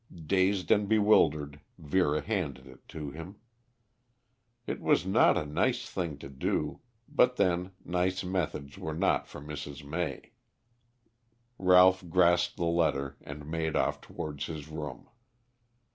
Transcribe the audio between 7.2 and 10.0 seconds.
then, nice methods were not for Mrs.